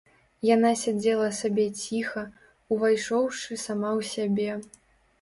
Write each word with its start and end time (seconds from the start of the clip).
Яна 0.49 0.71
сядзела 0.83 1.27
сабе 1.41 1.67
ціха, 1.83 2.25
увайшоўшы 2.75 3.63
сама 3.69 3.89
ў 4.03 4.13
сябе. 4.17 4.51